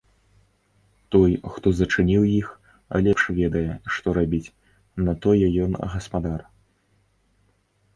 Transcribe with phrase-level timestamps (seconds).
[1.15, 2.49] Той, хто зачыніў іх,
[3.05, 3.65] лепш ведае,
[3.99, 4.51] што рабіць,
[5.07, 6.41] на тое ён гаспадар.